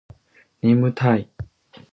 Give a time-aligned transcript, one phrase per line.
[0.63, 1.29] ねむたい